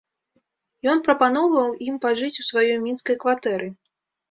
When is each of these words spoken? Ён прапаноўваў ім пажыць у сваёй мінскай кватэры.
Ён 0.93 0.97
прапаноўваў 1.07 1.69
ім 1.89 2.01
пажыць 2.07 2.33
у 2.41 2.47
сваёй 2.51 2.75
мінскай 2.89 3.21
кватэры. 3.23 3.73